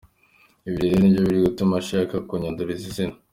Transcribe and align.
Ibi 0.67 0.77
rero 0.81 0.95
nibyo 0.97 1.21
biri 1.27 1.39
gutuma 1.47 1.75
shaka 1.87 2.15
kunyanduriza 2.27 2.85
izina. 2.91 3.15